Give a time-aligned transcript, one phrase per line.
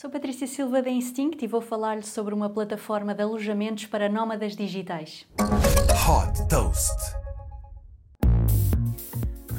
[0.00, 4.56] Sou Patrícia Silva da Instinct e vou falar-lhe sobre uma plataforma de alojamentos para nómadas
[4.56, 5.26] digitais.
[5.38, 7.19] Hot Toast.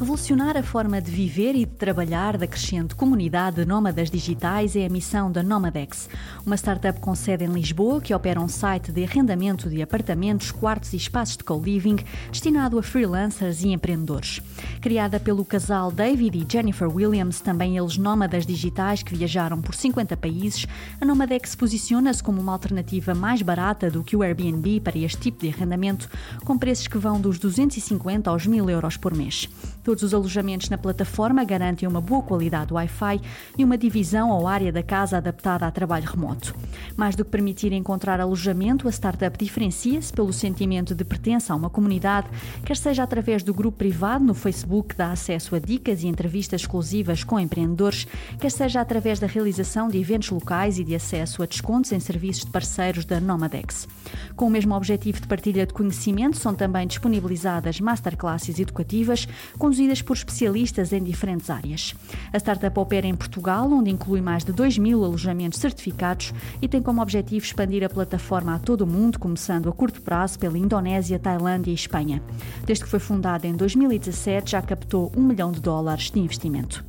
[0.01, 4.87] Revolucionar a forma de viver e de trabalhar da crescente comunidade de nómadas digitais é
[4.87, 6.09] a missão da Nomadex,
[6.43, 10.93] uma startup com sede em Lisboa que opera um site de arrendamento de apartamentos, quartos
[10.93, 11.97] e espaços de co-living
[12.31, 14.41] destinado a freelancers e empreendedores.
[14.81, 20.17] Criada pelo casal David e Jennifer Williams, também eles nómadas digitais que viajaram por 50
[20.17, 20.65] países,
[20.99, 25.41] a Nomadex posiciona-se como uma alternativa mais barata do que o Airbnb para este tipo
[25.41, 26.09] de arrendamento,
[26.43, 29.47] com preços que vão dos 250 aos 1000 euros por mês.
[29.83, 33.19] Todos os alojamentos na plataforma garantem uma boa qualidade Wi-Fi
[33.57, 36.55] e uma divisão ou área da casa adaptada a trabalho remoto.
[36.95, 41.69] Mais do que permitir encontrar alojamento, a startup diferencia-se pelo sentimento de pertença a uma
[41.69, 42.27] comunidade,
[42.63, 46.61] quer seja através do grupo privado no Facebook que dá acesso a dicas e entrevistas
[46.61, 48.07] exclusivas com empreendedores,
[48.39, 52.45] quer seja através da realização de eventos locais e de acesso a descontos em serviços
[52.45, 53.87] de parceiros da Nomadex.
[54.35, 59.27] Com o mesmo objetivo de partilha de conhecimento, são também disponibilizadas masterclasses educativas
[59.71, 61.95] conduzidas por especialistas em diferentes áreas.
[62.33, 66.81] A startup opera em Portugal, onde inclui mais de 2 mil alojamentos certificados e tem
[66.81, 71.17] como objetivo expandir a plataforma a todo o mundo, começando a curto prazo pela Indonésia,
[71.17, 72.21] Tailândia e Espanha.
[72.65, 76.83] Desde que foi fundada em 2017, já captou 1 milhão de dólares de investimento.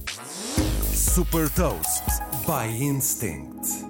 [0.92, 2.02] Super Toast
[2.44, 3.81] by Instinct.